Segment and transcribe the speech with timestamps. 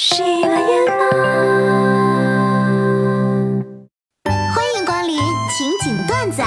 [0.00, 0.60] 喜马拉
[4.54, 5.18] 欢迎光临
[5.50, 6.40] 情景段子。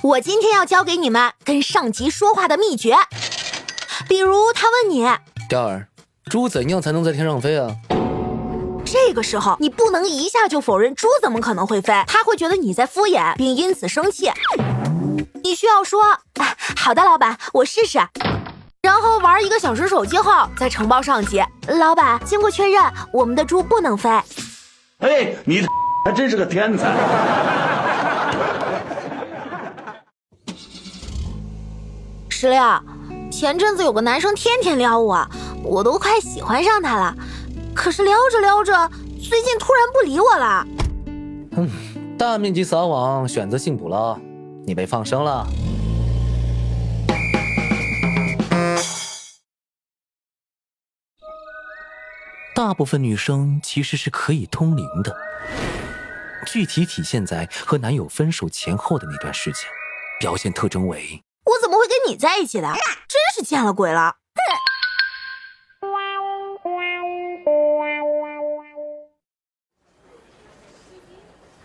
[0.00, 2.96] 我今天要教给你们跟上级说话的秘诀。
[4.08, 5.06] 比如他问你，
[5.50, 5.88] 钓儿，
[6.30, 7.76] 猪怎样才能在天上飞啊？
[8.86, 14.30] 这个时候你不能一下就否认猪怎么可能会飞，他会觉得你在敷衍，并因此生气。
[15.44, 16.00] 你需要说，
[16.40, 17.98] 哎，好的，老板，我试试。
[18.90, 21.40] 然后玩一个小时手机后，再承包上级。
[21.78, 24.10] 老板，经过确认，我们的猪不能飞。
[24.98, 25.64] 哎，你
[26.04, 26.92] 还真是个天才！
[32.28, 32.60] 石榴，
[33.30, 35.24] 前阵子有个男生天天撩我，
[35.62, 37.14] 我都快喜欢上他了。
[37.72, 38.72] 可是撩着撩着，
[39.22, 40.66] 最近突然不理我了。
[41.52, 41.70] 嗯，
[42.18, 44.18] 大面积撒网，选择性捕捞，
[44.66, 45.46] 你被放生了。
[52.60, 55.16] 大部分女生其实是可以通灵的，
[56.44, 59.64] 具体体现在和男友分手前后的那段时间，
[60.18, 62.70] 表现特征为：我怎么会跟你在一起的？
[63.08, 64.16] 真是见了鬼了！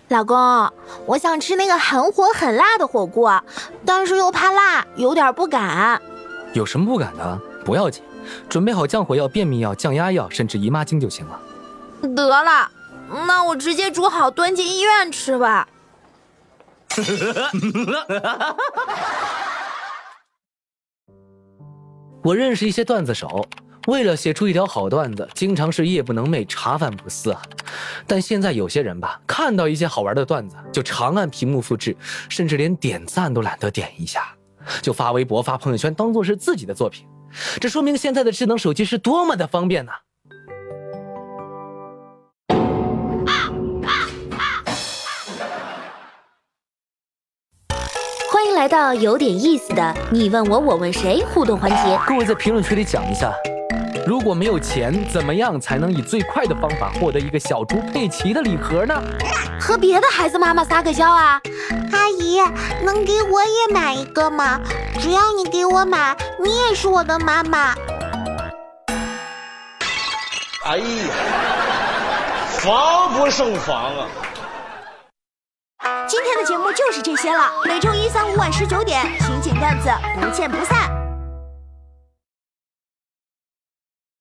[0.07, 0.37] 老公，
[1.07, 3.43] 我想吃那个很火很辣的火锅，
[3.85, 6.01] 但是又怕辣，有点不敢。
[6.53, 7.37] 有什么不敢的？
[7.65, 8.01] 不要紧。
[8.49, 11.39] 准备好降火药、便秘药、降压药，甚至姨妈巾就行了。
[12.15, 12.71] 得了，
[13.27, 15.67] 那我直接煮好端进医院吃吧。
[22.23, 23.47] 我认识一些段子手，
[23.87, 27.41] 为了写出一条好段子，经常是夜不能寐、茶饭不思啊。
[28.07, 31.95] 但现在有些人吧，看到一些好玩的段子，就长按屏幕复制，
[32.29, 34.33] 甚至连点赞都懒得点一下，
[34.81, 37.05] 就发微博、发朋友圈，当做是自己的作品。
[37.59, 39.91] 这说明现在的智能手机是多么的方便呢！
[48.31, 51.99] 欢迎来到有点意思的你问我我问谁互动环节。
[52.07, 53.33] 各位在评论区里讲一下，
[54.05, 58.93] 如果没有钱，怎么样才能以最快的方法获得一个小猪佩奇的礼盒呢？
[59.59, 61.41] 和别的孩子妈妈撒个娇啊！
[61.91, 62.39] 阿姨，
[62.83, 64.59] 能给我也买一个吗？
[64.99, 67.73] 只要你给我买，你也是我的妈妈。
[70.65, 70.85] 哎呀，
[72.59, 74.07] 防不胜防啊！
[76.07, 79.89] 今天的节目就是这些了，每周一、三、五晚十九点，情景段子
[80.21, 81.04] 不见不散。